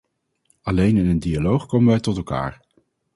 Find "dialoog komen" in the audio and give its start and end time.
1.19-1.87